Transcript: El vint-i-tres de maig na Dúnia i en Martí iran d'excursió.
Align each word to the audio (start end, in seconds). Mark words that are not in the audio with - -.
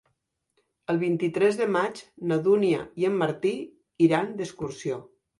El 0.93 0.99
vint-i-tres 1.01 1.59
de 1.59 1.67
maig 1.75 1.99
na 2.31 2.37
Dúnia 2.47 2.85
i 3.01 3.05
en 3.09 3.19
Martí 3.19 3.51
iran 4.07 4.33
d'excursió. 4.41 4.99